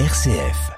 RCF. 0.00 0.72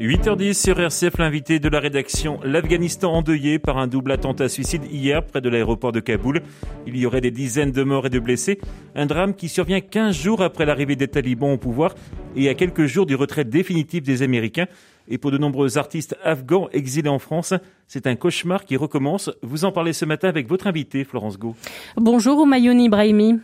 8h10 0.00 0.54
sur 0.54 0.80
RCF, 0.80 1.18
l'invité 1.18 1.58
de 1.58 1.68
la 1.68 1.80
rédaction. 1.80 2.40
L'Afghanistan 2.42 3.12
endeuillé 3.12 3.58
par 3.58 3.76
un 3.76 3.88
double 3.88 4.12
attentat 4.12 4.48
suicide 4.48 4.84
hier 4.90 5.22
près 5.22 5.42
de 5.42 5.50
l'aéroport 5.50 5.92
de 5.92 6.00
Kaboul. 6.00 6.40
Il 6.86 6.96
y 6.96 7.04
aurait 7.04 7.20
des 7.20 7.30
dizaines 7.30 7.72
de 7.72 7.82
morts 7.82 8.06
et 8.06 8.08
de 8.08 8.20
blessés. 8.20 8.58
Un 8.94 9.04
drame 9.04 9.34
qui 9.34 9.50
survient 9.50 9.82
15 9.82 10.16
jours 10.16 10.40
après 10.40 10.64
l'arrivée 10.64 10.96
des 10.96 11.08
talibans 11.08 11.52
au 11.52 11.58
pouvoir 11.58 11.94
et 12.34 12.48
à 12.48 12.54
quelques 12.54 12.86
jours 12.86 13.04
du 13.04 13.14
retrait 13.14 13.44
définitif 13.44 14.02
des 14.02 14.22
Américains. 14.22 14.66
Et 15.08 15.18
pour 15.18 15.30
de 15.30 15.36
nombreux 15.36 15.76
artistes 15.76 16.16
afghans 16.24 16.70
exilés 16.72 17.10
en 17.10 17.18
France, 17.18 17.52
c'est 17.86 18.06
un 18.06 18.16
cauchemar 18.16 18.64
qui 18.64 18.78
recommence. 18.78 19.30
Vous 19.42 19.66
en 19.66 19.72
parlez 19.72 19.92
ce 19.92 20.06
matin 20.06 20.30
avec 20.30 20.48
votre 20.48 20.68
invité, 20.68 21.04
Florence 21.04 21.38
Go. 21.38 21.54
Bonjour, 21.96 22.38
Omayoni 22.38 22.86
Ibrahimi. 22.86 23.40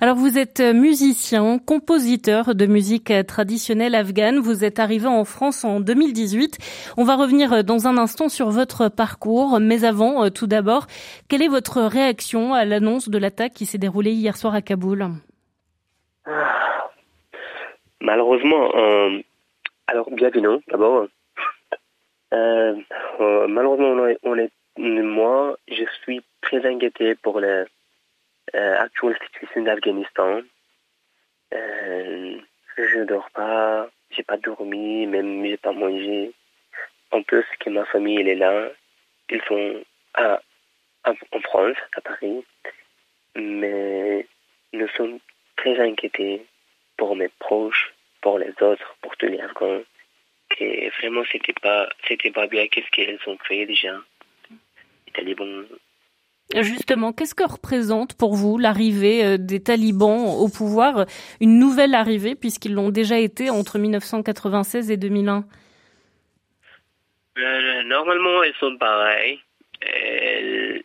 Alors 0.00 0.16
vous 0.16 0.38
êtes 0.38 0.60
musicien, 0.60 1.58
compositeur 1.58 2.54
de 2.54 2.66
musique 2.66 3.12
traditionnelle 3.26 3.94
afghane. 3.94 4.38
Vous 4.38 4.64
êtes 4.64 4.78
arrivé 4.78 5.06
en 5.06 5.24
France 5.24 5.64
en 5.64 5.80
2018. 5.80 6.58
On 6.96 7.04
va 7.04 7.16
revenir 7.16 7.64
dans 7.64 7.86
un 7.86 7.98
instant 7.98 8.28
sur 8.28 8.50
votre 8.50 8.88
parcours. 8.88 9.58
Mais 9.60 9.84
avant, 9.84 10.24
euh, 10.24 10.30
tout 10.30 10.46
d'abord, 10.46 10.86
quelle 11.28 11.42
est 11.42 11.48
votre 11.48 11.82
réaction 11.82 12.54
à 12.54 12.64
l'annonce 12.64 13.08
de 13.08 13.18
l'attaque 13.18 13.52
qui 13.54 13.66
s'est 13.66 13.78
déroulée 13.78 14.12
hier 14.12 14.36
soir 14.36 14.54
à 14.54 14.62
Kaboul? 14.62 15.06
Malheureusement, 18.00 18.70
euh, 18.76 19.20
alors 19.86 20.10
bienvenue 20.10 20.60
d'abord. 20.68 21.06
Euh, 22.34 22.74
euh, 23.20 23.46
malheureusement, 23.46 24.06
on 24.22 24.36
est, 24.36 24.50
moi, 24.78 25.56
je 25.68 25.84
suis 26.02 26.22
très 26.42 26.66
inquiété 26.66 27.14
pour 27.14 27.40
les 27.40 27.48
euh, 27.48 27.64
actuelle 28.56 29.18
situation 29.24 29.62
d'Afghanistan. 29.62 30.42
Euh, 31.54 32.38
je 32.76 33.00
dors 33.04 33.30
pas, 33.30 33.88
j'ai 34.10 34.22
pas 34.22 34.36
dormi, 34.36 35.06
même 35.06 35.44
j'ai 35.44 35.56
pas 35.56 35.72
mangé. 35.72 36.32
En 37.10 37.22
plus 37.22 37.44
que 37.60 37.70
ma 37.70 37.84
famille 37.86 38.20
elle 38.20 38.28
est 38.28 38.34
là, 38.34 38.68
ils 39.30 39.42
sont 39.42 39.84
à, 40.14 40.40
en 41.04 41.40
France, 41.40 41.76
à 41.96 42.00
Paris, 42.00 42.44
mais 43.36 44.26
nous 44.72 44.88
sommes 44.88 45.18
très 45.56 45.78
inquiétés 45.78 46.44
pour 46.96 47.16
mes 47.16 47.28
proches, 47.38 47.94
pour 48.20 48.38
les 48.38 48.52
autres, 48.60 48.96
pour 49.02 49.16
tous 49.16 49.26
les 49.26 49.40
Afghans. 49.40 49.82
Et 50.58 50.90
vraiment, 51.00 51.22
c'était 51.30 51.52
pas, 51.52 51.88
c'était 52.06 52.30
pas 52.30 52.46
bien. 52.46 52.66
Qu'est-ce 52.68 52.90
qu'ils 52.90 53.18
ont 53.26 53.38
fait 53.44 53.66
déjà? 53.66 54.00
Justement, 56.62 57.12
qu'est-ce 57.12 57.34
que 57.34 57.44
représente 57.44 58.16
pour 58.16 58.34
vous 58.34 58.58
l'arrivée 58.58 59.24
euh, 59.24 59.36
des 59.38 59.62
talibans 59.62 60.26
au 60.26 60.48
pouvoir, 60.48 61.06
une 61.40 61.58
nouvelle 61.58 61.94
arrivée 61.94 62.34
puisqu'ils 62.34 62.74
l'ont 62.74 62.90
déjà 62.90 63.18
été 63.18 63.50
entre 63.50 63.78
1996 63.78 64.90
et 64.90 64.96
2001 64.96 65.44
euh, 67.38 67.82
Normalement, 67.84 68.42
elles 68.42 68.54
sont 68.54 68.76
pareilles. 68.78 69.40
Euh, 69.84 70.78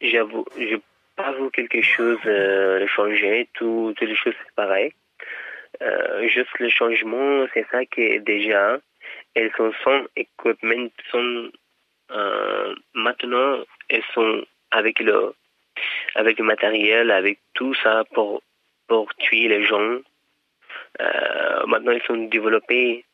J'avoue, 0.00 0.44
je 0.56 0.76
pas 1.16 1.32
vu 1.32 1.50
quelque 1.50 1.82
chose 1.82 2.18
changer. 2.86 3.48
Tout, 3.54 3.92
toutes 3.96 4.08
les 4.08 4.14
choses 4.14 4.34
c'est 4.44 4.54
pareil. 4.54 4.92
juste 6.28 6.56
le 6.60 6.68
changement, 6.68 7.46
c'est 7.52 7.66
ça 7.72 7.84
qui 7.84 8.02
est 8.02 8.20
déjà. 8.20 8.78
Elles 9.34 9.50
sont 9.56 9.72
sans 9.82 10.02
équipement, 10.14 10.88
sont 11.10 11.50
maintenant 12.94 13.64
elles 13.88 14.04
sont 14.14 14.44
avec 14.70 15.00
le, 15.00 15.34
avec 16.14 16.38
le 16.38 16.44
matériel, 16.44 17.10
avec 17.10 17.38
tout 17.54 17.74
ça 17.82 18.04
pour, 18.12 18.42
pour 18.86 19.14
tuer 19.16 19.48
les 19.48 19.64
gens. 19.64 19.98
Euh, 21.00 21.66
maintenant, 21.66 21.92
ils 21.92 22.02
sont 22.02 22.16
développés 22.16 23.04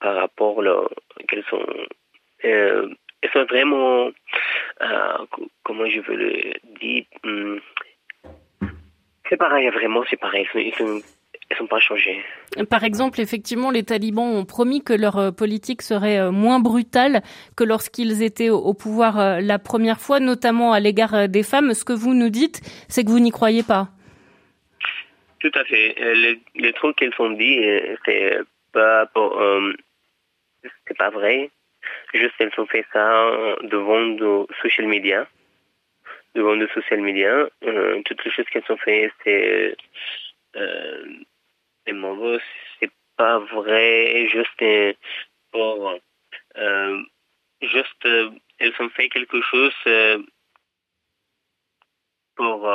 par 0.00 0.16
rapport 0.16 0.62
là, 0.62 0.82
qu'elles 1.28 1.44
sont, 1.44 1.64
euh, 2.44 2.88
elles 3.22 3.30
sont 3.30 3.44
vraiment, 3.44 4.10
euh, 4.82 5.26
comment 5.62 5.86
je 5.86 6.00
veux 6.00 6.16
le 6.16 6.52
dire, 6.80 7.04
hmm, 7.22 7.58
c'est 9.28 9.36
pareil, 9.38 9.68
vraiment, 9.70 10.04
c'est 10.10 10.20
pareil. 10.20 10.46
Ils 10.54 10.74
sont 10.74 11.00
pas 11.66 11.78
changées. 11.78 12.24
Par 12.70 12.84
exemple, 12.84 13.20
effectivement, 13.20 13.70
les 13.70 13.82
talibans 13.82 14.24
ont 14.24 14.44
promis 14.44 14.82
que 14.82 14.92
leur 14.92 15.18
euh, 15.18 15.30
politique 15.32 15.82
serait 15.82 16.18
euh, 16.18 16.30
moins 16.30 16.60
brutale 16.60 17.22
que 17.56 17.64
lorsqu'ils 17.64 18.22
étaient 18.22 18.50
au 18.50 18.74
pouvoir 18.74 19.18
euh, 19.18 19.40
la 19.40 19.58
première 19.58 20.00
fois, 20.00 20.20
notamment 20.20 20.72
à 20.72 20.80
l'égard 20.80 21.28
des 21.28 21.42
femmes. 21.42 21.74
Ce 21.74 21.84
que 21.84 21.92
vous 21.92 22.14
nous 22.14 22.30
dites, 22.30 22.60
c'est 22.88 23.04
que 23.04 23.10
vous 23.10 23.18
n'y 23.18 23.30
croyez 23.30 23.62
pas. 23.62 23.88
Tout 25.40 25.50
à 25.54 25.64
fait. 25.64 25.94
Les, 25.98 26.40
les 26.54 26.72
trucs 26.72 26.96
qu'elles 26.96 27.14
ont 27.18 27.30
dit, 27.30 27.60
c'est 28.04 28.38
pas 28.72 29.10
c'est 30.86 30.96
pas 30.96 31.10
vrai. 31.10 31.50
Juste 32.14 32.34
elles 32.38 32.52
ont 32.56 32.66
fait 32.66 32.86
ça 32.92 33.28
devant 33.64 34.06
de 34.06 34.46
social 34.62 34.86
media, 34.86 35.26
devant 36.34 36.56
de 36.56 36.66
social 36.68 37.00
media. 37.00 37.46
toutes 38.06 38.24
les 38.24 38.30
choses 38.30 38.46
qu'elles 38.50 38.70
ont 38.70 38.78
fait, 38.78 39.12
c'est 39.22 39.76
c'est 41.86 41.92
mauvais, 41.92 42.38
c'est 42.80 42.90
pas 43.16 43.38
vrai, 43.38 44.26
juste 44.28 44.96
pour, 45.52 45.94
euh, 46.56 47.02
juste, 47.62 48.06
euh, 48.06 48.30
elles 48.58 48.72
ont 48.80 48.88
fait 48.90 49.08
quelque 49.08 49.40
chose 49.42 49.74
euh, 49.86 50.18
pour. 52.36 52.68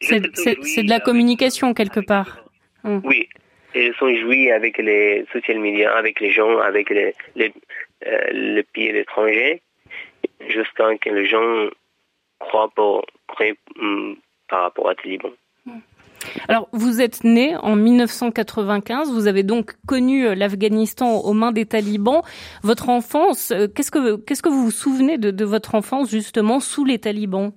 c'est 0.00 0.20
de 0.20 0.90
la 0.90 1.00
communication 1.00 1.74
quelque 1.74 2.00
part. 2.00 2.44
Hum. 2.84 3.00
Oui, 3.04 3.28
elles 3.74 3.94
ont 4.00 4.14
joué 4.14 4.52
avec 4.52 4.78
les 4.78 5.26
social 5.32 5.58
media, 5.58 5.96
avec 5.96 6.20
les 6.20 6.30
gens, 6.30 6.58
avec 6.58 6.90
les, 6.90 7.14
les, 7.34 7.52
les 8.32 8.62
pays 8.62 8.88
étrangers, 8.88 9.62
jusqu'à 10.48 10.96
que 10.98 11.10
les 11.10 11.26
gens 11.26 11.68
croient, 12.38 12.70
pour, 12.74 13.04
hum, 13.80 14.16
par 14.48 14.62
rapport 14.62 14.88
à 14.88 14.94
Taliban. 14.94 15.32
Alors, 16.48 16.68
vous 16.72 17.00
êtes 17.00 17.24
né 17.24 17.56
en 17.56 17.76
1995, 17.76 19.12
vous 19.12 19.26
avez 19.26 19.42
donc 19.42 19.74
connu 19.86 20.26
euh, 20.26 20.34
l'Afghanistan 20.34 21.20
aux 21.20 21.32
mains 21.32 21.52
des 21.52 21.66
talibans. 21.66 22.22
Votre 22.62 22.88
enfance, 22.88 23.50
euh, 23.50 23.66
qu'est-ce 23.68 23.90
que 23.90 24.16
qu'est-ce 24.16 24.42
que 24.42 24.48
vous 24.48 24.64
vous 24.64 24.70
souvenez 24.70 25.18
de, 25.18 25.44
votre 25.44 25.74
enfance 25.74 26.10
justement 26.10 26.60
sous 26.60 26.84
les 26.84 26.98
talibans? 26.98 27.52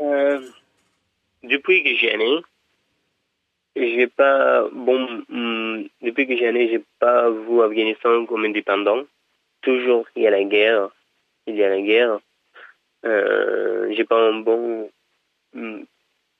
Euh, 0.00 0.40
Depuis 1.42 1.82
que 1.82 1.94
j'ai 1.94 2.16
né, 2.16 2.42
j'ai 3.76 4.06
pas 4.06 4.68
bon 4.72 5.24
hmm, 5.28 5.84
depuis 6.02 6.26
que 6.26 6.36
j'ai 6.36 6.52
né, 6.52 6.68
j'ai 6.68 6.82
pas 6.98 7.30
vu 7.30 7.58
l'Afghanistan 7.58 8.26
comme 8.26 8.44
indépendant. 8.44 9.02
Toujours 9.62 10.06
il 10.16 10.22
y 10.22 10.26
a 10.26 10.30
la 10.30 10.44
guerre, 10.44 10.88
il 11.46 11.56
y 11.56 11.64
a 11.64 11.68
la 11.68 11.80
guerre. 11.80 12.18
Euh, 13.04 13.92
j'ai 13.96 14.04
pas 14.04 14.20
un 14.20 14.40
bon 14.40 14.90
hmm, 15.54 15.82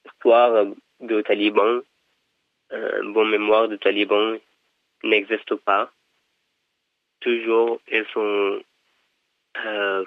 histoire 0.09 0.67
de 1.01 1.21
talibans, 1.23 1.83
un 2.71 3.05
bon 3.11 3.27
mémoire 3.27 3.69
de 3.69 3.77
talibans 3.77 4.39
n'existe 5.03 5.55
pas. 5.57 5.91
Toujours, 7.21 7.81
ils 7.89 8.07
sont, 8.13 8.61
euh, 9.65 10.05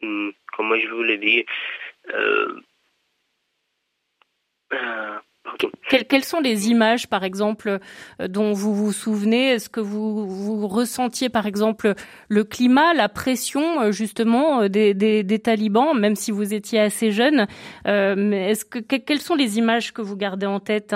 hmm, 0.00 0.30
comment 0.52 0.76
je 0.76 0.88
vous 0.88 1.02
le 1.02 1.44
euh, 2.08 2.60
euh, 4.72 5.18
quelles, 5.88 6.24
sont 6.24 6.40
les 6.40 6.68
images, 6.70 7.08
par 7.08 7.24
exemple, 7.24 7.78
euh, 8.20 8.28
dont 8.28 8.52
vous 8.52 8.74
vous 8.74 8.92
souvenez? 8.92 9.50
Est-ce 9.50 9.68
que 9.68 9.80
vous, 9.80 10.26
vous 10.26 10.66
ressentiez, 10.66 11.28
par 11.28 11.46
exemple, 11.46 11.94
le 12.28 12.44
climat, 12.44 12.94
la 12.94 13.08
pression, 13.08 13.80
euh, 13.80 13.92
justement, 13.92 14.62
euh, 14.62 14.68
des, 14.68 14.94
des, 14.94 15.38
talibans, 15.38 15.98
même 15.98 16.16
si 16.16 16.30
vous 16.30 16.54
étiez 16.54 16.80
assez 16.80 17.10
jeune 17.10 17.46
euh, 17.86 18.32
Est-ce 18.32 18.64
que 18.64 18.78
quelles 18.78 19.20
sont 19.20 19.34
les 19.34 19.58
images 19.58 19.92
que 19.92 20.02
vous 20.02 20.16
gardez 20.16 20.46
en 20.46 20.60
tête? 20.60 20.94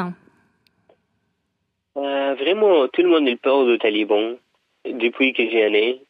Vraiment, 1.94 2.88
tout 2.88 3.02
le 3.02 3.08
monde 3.08 3.28
a 3.28 3.36
peur 3.36 3.66
des 3.66 3.78
talibans 3.78 4.36
depuis 4.84 5.32
que 5.34 5.42
j'ai 5.42 5.68
né. 5.68 6.00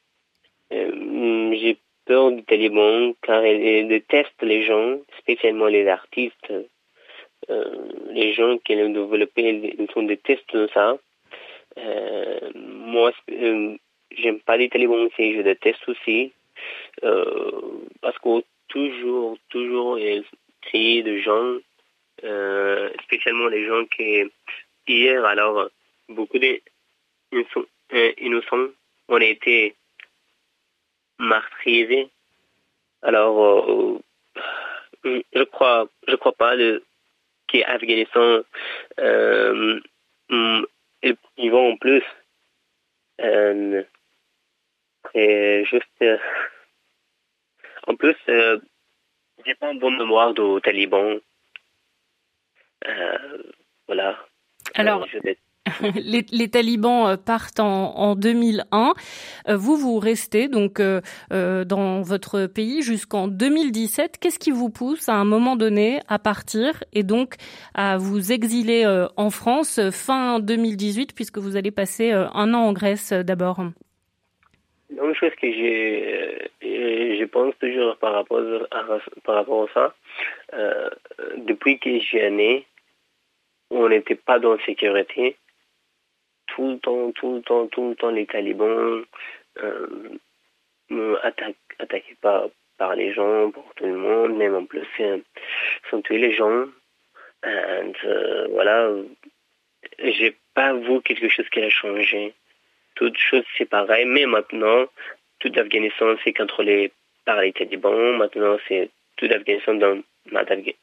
j'ai 0.71 1.79
peur 2.05 2.31
des 2.31 2.43
talibans 2.45 3.15
car 3.23 3.45
ils 3.45 3.89
détestent 3.89 4.43
les 4.43 4.63
gens, 4.63 4.99
spécialement 5.19 5.67
les 5.67 5.89
artistes. 5.89 6.53
Euh, 7.51 7.65
les 8.11 8.33
gens 8.33 8.59
qui 8.59 8.75
ont 8.75 8.91
développé, 8.91 9.75
ils 9.79 9.91
sont 9.93 10.05
des 10.05 10.19
tests 10.19 10.55
de 10.55 10.69
ça. 10.73 10.97
Euh, 11.79 12.51
moi, 12.55 13.13
euh, 13.31 13.77
j'aime 14.17 14.41
pas 14.41 14.57
les 14.57 14.69
talibans 14.69 15.07
aussi, 15.07 15.35
je 15.35 15.43
déteste 15.43 15.89
aussi. 15.89 16.33
parce 18.03 18.19
que 18.19 18.43
toujours, 18.69 19.39
toujours, 19.49 19.99
ils 19.99 20.25
créent 20.63 21.03
de 21.03 21.19
gens, 21.19 21.57
spécialement 23.05 23.49
les 23.49 23.67
gens 23.67 23.85
qui, 23.87 24.31
hier, 24.87 25.25
alors, 25.25 25.69
beaucoup 26.09 26.39
d'innocents 26.39 27.67
ont 29.09 29.19
été 29.19 29.75
martyrisés. 31.19 32.09
Alors, 33.03 33.99
je 35.05 35.43
crois, 35.45 35.89
je 36.07 36.15
crois 36.17 36.33
pas 36.33 36.55
le, 36.55 36.83
qu'Afghanistan, 37.51 38.41
euh, 38.99 39.81
ils 40.31 41.51
vont 41.51 41.73
en 41.73 41.77
plus. 41.77 42.05
Euh, 43.21 43.83
et 45.15 45.65
juste, 45.65 45.87
euh, 46.03 46.19
en 47.87 47.97
plus, 47.97 48.17
euh, 48.29 48.59
j'ai 49.45 49.55
pas 49.55 49.73
une 49.73 49.79
bonne 49.79 49.99
mémoire 49.99 50.39
aux 50.39 50.61
talibans. 50.61 51.21
Euh, 52.87 53.43
voilà. 53.87 54.19
Alors, 54.75 55.07
les, 55.95 56.49
talibans 56.49 57.09
euh, 57.09 57.17
partent 57.17 57.61
en, 57.61 57.95
en 57.97 58.15
2001. 58.15 58.95
Euh, 59.49 59.57
vous, 59.57 59.77
vous 59.77 59.99
restez 59.99 60.49
donc 60.49 60.81
euh, 60.81 61.01
dans 61.65 62.03
votre 62.03 62.47
pays 62.47 62.83
jusqu'en 62.83 63.29
2017. 63.29 64.19
Qu'est-ce 64.19 64.39
qui 64.39 64.51
vous 64.51 64.71
pousse 64.71 65.09
à 65.09 65.15
un 65.15 65.25
moment 65.25 65.57
donné 65.57 66.01
à 66.09 66.19
partir 66.19 66.85
et 66.93 67.03
donc 67.03 67.35
à 67.75 67.97
vous 67.97 68.33
exiler 68.33 68.87
en 69.17 69.31
France 69.31 69.81
fin 69.91 70.41
2018 70.41 71.15
puisque 71.15 71.39
vous 71.39 71.57
allez 71.57 71.71
passer 71.71 72.11
un 72.13 72.55
an 72.55 72.61
en 72.61 72.73
Grèce 72.73 73.13
d'abord? 73.13 73.61
Une 74.91 75.15
chose 75.15 75.31
que 75.41 75.47
je 75.51 77.25
pense 77.25 77.55
toujours 77.61 77.97
par 77.97 78.13
rapport 78.15 78.43
à, 78.71 78.85
par 79.25 79.35
rapport 79.37 79.69
à 79.69 79.73
ça, 79.73 79.95
depuis 81.39 81.79
que 81.79 81.99
j'ai 82.01 82.31
né, 82.31 82.67
on 83.71 83.89
n'était 83.89 84.17
pas 84.17 84.39
dans 84.39 84.55
la 84.55 84.65
sécurité 84.65 85.37
tout 86.61 86.73
le 86.73 86.79
temps, 86.79 87.13
tout 87.13 87.35
le 87.37 87.43
temps, 87.43 87.67
tout 87.69 87.89
le 87.89 87.97
temps, 87.97 88.11
les 88.11 88.27
talibans 88.27 89.03
euh, 89.63 91.17
attaquent, 91.23 91.57
attaqués 91.79 92.17
par, 92.21 92.49
par 92.77 92.95
les 92.95 93.15
gens, 93.15 93.51
pour 93.51 93.73
tout 93.77 93.87
le 93.87 93.97
monde, 93.97 94.37
même 94.37 94.55
en 94.55 94.67
plus, 94.67 94.87
sont 95.91 96.03
tués 96.03 96.19
les 96.19 96.35
gens. 96.35 96.67
Euh, 97.47 98.47
voilà, 98.51 98.91
j'ai 100.01 100.37
pas 100.55 100.75
vu 100.75 101.01
quelque 101.01 101.29
chose 101.29 101.49
qui 101.49 101.61
a 101.63 101.71
changé. 101.71 102.35
Toute 102.95 103.17
chose, 103.17 103.45
c'est 103.57 103.65
pareil, 103.69 104.05
mais 104.05 104.27
maintenant, 104.27 104.85
tout 105.39 105.51
l'Afghanistan, 105.55 106.17
c'est 106.23 106.35
contrôlé 106.35 106.93
par 107.25 107.41
les 107.41 107.53
talibans. 107.55 108.19
Maintenant, 108.19 108.59
c'est 108.69 108.91
tout 109.17 109.27
l'Afghanistan 109.27 109.75
dans 109.75 110.03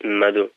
Mado, 0.03 0.51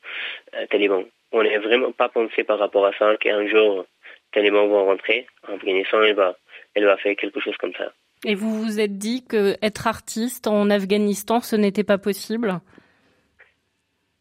euh, 0.54 0.66
taliban. 0.70 1.04
On 1.32 1.42
n'est 1.42 1.58
vraiment 1.58 1.92
pas 1.92 2.08
pensé 2.08 2.42
par 2.42 2.58
rapport 2.58 2.86
à 2.86 2.92
ça 2.94 3.16
qu'un 3.18 3.46
jour, 3.46 3.84
talibans 4.32 4.68
vont 4.68 4.86
rentrer 4.86 5.26
en 5.48 5.54
Afghanistan, 5.54 6.02
elle 6.02 6.14
va, 6.14 6.36
elle 6.74 6.84
va 6.84 6.96
faire 6.96 7.16
quelque 7.16 7.40
chose 7.40 7.56
comme 7.56 7.74
ça. 7.74 7.92
Et 8.24 8.34
vous 8.34 8.62
vous 8.62 8.80
êtes 8.80 8.98
dit 8.98 9.24
que 9.26 9.56
être 9.62 9.86
artiste 9.86 10.46
en 10.46 10.68
Afghanistan, 10.68 11.40
ce 11.40 11.56
n'était 11.56 11.84
pas 11.84 11.98
possible? 11.98 12.60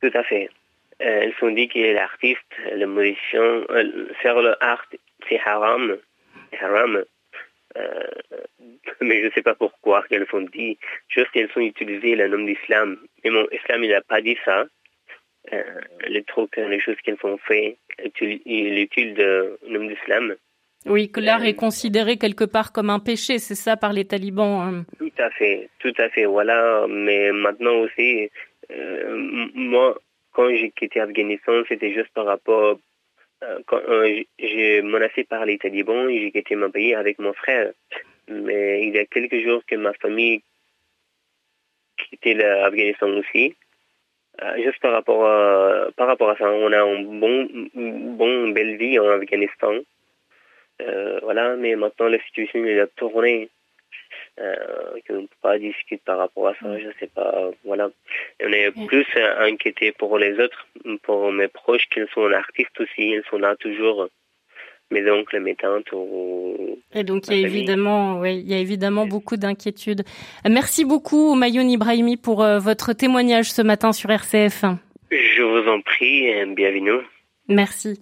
Tout 0.02 0.12
à 0.14 0.24
fait. 0.24 0.50
Euh, 1.02 1.22
elles 1.24 1.34
ont 1.42 1.52
dit 1.52 1.68
que 1.68 1.80
l'artiste, 1.94 2.40
le 2.74 2.86
musicien, 2.86 3.42
euh, 3.42 4.08
faire 4.22 4.42
le 4.42 4.56
art, 4.64 4.86
c'est 5.28 5.40
haram. 5.46 5.98
haram. 6.60 7.04
Euh, 7.78 8.04
mais 9.02 9.22
je 9.22 9.26
ne 9.28 9.32
sais 9.32 9.42
pas 9.42 9.56
pourquoi 9.56 10.04
qu'elles 10.04 10.28
ont 10.34 10.42
dit. 10.42 10.78
Juste 11.10 11.32
qu'elles 11.32 11.50
ont 11.56 11.62
utilisé 11.62 12.16
le 12.16 12.28
nom 12.30 12.46
d'islam. 12.46 12.98
Mais 13.24 13.32
mon 13.32 13.48
islam, 13.52 13.84
il 13.84 13.92
n'a 13.92 14.02
pas 14.02 14.22
dit 14.22 14.38
ça. 14.46 14.66
Euh, 15.54 15.64
les 16.08 16.24
trucs, 16.24 16.56
les 16.58 16.80
choses 16.80 16.98
qu'elles 17.04 17.18
ont 17.24 17.38
fait, 17.38 17.78
l'étude 18.22 19.16
de 19.16 19.58
nom 19.68 19.86
d'islam. 19.86 20.36
Oui, 20.86 21.12
que 21.12 21.20
l'art 21.20 21.44
est 21.44 21.56
considéré 21.56 22.18
quelque 22.18 22.46
part 22.46 22.72
comme 22.72 22.90
un 22.90 23.00
péché, 23.00 23.38
c'est 23.38 23.56
ça 23.56 23.76
par 23.76 23.92
les 23.92 24.06
talibans. 24.06 24.62
Hein. 24.62 24.86
Tout 24.98 25.12
à 25.18 25.30
fait, 25.32 25.70
tout 25.80 25.94
à 25.98 26.10
fait, 26.10 26.26
voilà. 26.26 26.86
Mais 26.88 27.32
maintenant 27.32 27.80
aussi, 27.80 28.30
euh, 28.72 29.50
moi, 29.54 30.00
quand 30.32 30.50
j'ai 30.50 30.72
quitté 30.72 31.02
Afghanistan, 31.02 31.64
c'était 31.68 31.94
juste 31.94 32.14
par 32.14 32.26
rapport, 32.26 32.80
euh, 33.44 33.60
quand 33.66 33.82
euh, 33.90 34.24
j'ai 34.40 34.82
menacé 34.82 35.26
par 35.26 35.46
les 35.46 35.58
talibans, 35.58 36.10
j'ai 36.10 36.32
quitté 36.32 36.56
mon 36.56 36.72
pays 36.72 36.96
avec 36.96 37.20
mon 37.20 37.34
frère. 37.34 37.74
Mais 38.30 38.84
il 38.86 38.96
y 38.96 39.00
a 39.00 39.06
quelques 39.06 39.44
jours 39.44 39.62
que 39.66 39.76
ma 39.76 39.94
famille 39.94 40.42
quittait 41.98 42.36
l'Afghanistan 42.36 43.10
aussi. 43.10 43.56
Euh, 44.42 44.64
juste 44.64 44.80
par 44.80 44.94
rapport 44.94 45.26
à, 45.26 45.88
par 45.96 46.08
rapport 46.08 46.30
à 46.30 46.38
ça, 46.38 46.50
on 46.50 46.72
a 46.72 46.82
une 46.84 47.20
bon, 47.20 47.48
bon 47.74 48.50
belle 48.50 48.78
vie 48.78 49.00
en 49.00 49.10
Afghanistan. 49.10 49.74
Euh, 50.82 51.20
voilà, 51.24 51.56
mais 51.56 51.76
maintenant 51.76 52.08
la 52.08 52.20
situation 52.24 52.64
est 52.66 52.80
a 52.80 52.88
tourné. 52.88 53.50
Euh, 54.40 55.00
qu'on 55.06 55.16
ne 55.16 55.28
peut 55.28 55.36
pas 55.42 55.60
discuter 55.60 56.02
par 56.06 56.18
rapport 56.18 56.48
à 56.48 56.56
ça, 56.56 56.80
je 56.80 56.88
sais 56.98 57.08
pas, 57.08 57.52
voilà. 57.66 57.90
On 58.42 58.52
est 58.54 58.72
plus 58.88 59.06
inquiété 59.40 59.92
pour 59.92 60.18
les 60.18 60.40
autres, 60.40 60.66
pour 61.04 61.32
mes 61.34 61.50
proches, 61.50 61.90
qu'ils 61.90 62.08
sont 62.14 62.32
artistes 62.32 62.80
aussi, 62.80 63.10
ils 63.10 63.24
sont 63.30 63.38
là 63.38 63.58
toujours 63.58 64.08
mes 64.92 65.10
oncles, 65.10 65.40
mes 65.40 65.56
tantes. 65.56 65.92
Ou... 65.94 66.80
Et 66.94 67.04
donc 67.04 67.28
il 67.28 67.38
y 67.38 67.44
a 67.44 67.48
évidemment, 67.48 68.20
oui, 68.20 68.40
il 68.40 68.50
y 68.50 68.54
a 68.54 68.60
évidemment 68.60 69.06
beaucoup 69.06 69.38
d'inquiétudes. 69.38 70.04
Merci 70.50 70.86
beaucoup 70.86 71.36
Mayoun 71.36 71.70
Ibrahimi 71.70 72.18
pour 72.18 72.44
euh, 72.44 72.60
votre 72.60 72.94
témoignage 72.94 73.52
ce 73.52 73.62
matin 73.62 73.92
sur 73.92 74.10
RCF. 74.10 74.66
Je 75.12 75.42
vous 75.42 75.70
en 75.70 75.82
prie, 75.82 76.32
bienvenue. 76.56 77.02
Merci. 77.48 78.00